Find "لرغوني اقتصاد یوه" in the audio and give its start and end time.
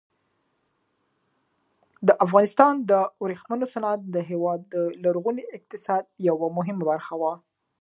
5.03-6.47